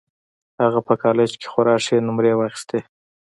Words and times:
هغه 0.61 0.79
په 0.87 0.93
کالج 1.03 1.31
کې 1.39 1.47
خورا 1.51 1.75
ښې 1.85 1.97
نومرې 2.05 2.33
واخيستې 2.35 2.79